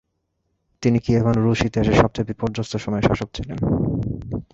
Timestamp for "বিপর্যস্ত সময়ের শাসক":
2.31-3.29